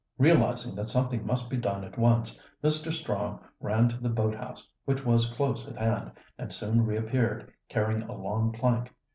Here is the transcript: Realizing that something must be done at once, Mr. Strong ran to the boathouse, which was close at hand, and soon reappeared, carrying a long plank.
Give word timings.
Realizing 0.17 0.73
that 0.77 0.87
something 0.87 1.27
must 1.27 1.47
be 1.47 1.57
done 1.57 1.83
at 1.83 1.95
once, 1.95 2.41
Mr. 2.63 2.91
Strong 2.91 3.39
ran 3.59 3.87
to 3.89 3.97
the 3.97 4.09
boathouse, 4.09 4.67
which 4.83 5.05
was 5.05 5.29
close 5.31 5.67
at 5.67 5.77
hand, 5.77 6.11
and 6.39 6.51
soon 6.51 6.87
reappeared, 6.87 7.53
carrying 7.69 8.01
a 8.01 8.17
long 8.17 8.51
plank. 8.51 8.91